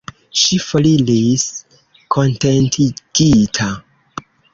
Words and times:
Ŝi 0.43 0.55
foriris 0.67 1.43
kontentigita. 2.15 3.69